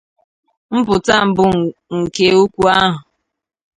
Mpụta 0.75 1.15
mbụ 1.27 1.45
nke 1.97 2.25
okwu 2.41 2.63
ahụ. 2.77 2.97